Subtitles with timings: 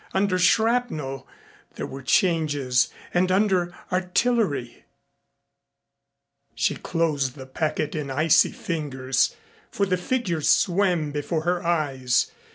[0.15, 1.27] Under "shrapnel"
[1.75, 4.85] there were changes, and under "artillery"
[6.55, 9.35] She closed the packet in icy fingers,
[9.69, 12.31] for the figures swam before her eyes.